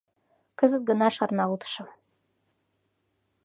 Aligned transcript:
Кызыт 0.59 0.83
гына 0.89 1.07
шарналтышым. 1.15 1.87